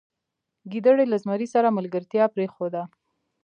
[0.71, 2.83] ګیدړې له زمري سره ملګرتیا پریښوده.